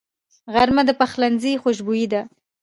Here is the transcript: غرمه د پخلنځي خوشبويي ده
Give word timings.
غرمه 0.53 0.83
د 0.87 0.91
پخلنځي 0.99 1.53
خوشبويي 1.61 2.07
ده 2.13 2.21